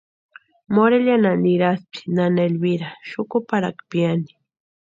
Morelianha 0.73 1.31
niraspti 1.43 1.99
nana 2.15 2.39
Elvira 2.49 2.89
xukuparhakwa 3.09 3.83
piani. 3.91 4.31